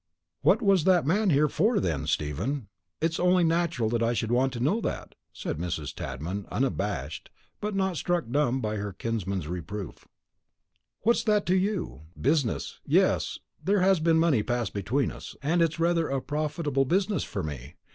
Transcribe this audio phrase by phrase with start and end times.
[0.41, 2.69] "What was that man here for, then, Stephen?
[3.01, 5.93] It's only natural I should want to know that," said Mrs.
[5.93, 10.07] Tadman, abashed, but not struck dumb by her kinsman's reproof.
[11.01, 12.01] "What's that to you?
[12.19, 12.79] Business.
[12.83, 17.43] Yes, there has been money pass between us, and it's rather a profitable business for
[17.43, 17.75] me.